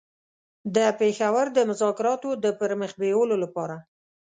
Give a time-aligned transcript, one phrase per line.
[0.75, 3.75] د پېښور د مذاکراتو د پر مخ بېولو لپاره.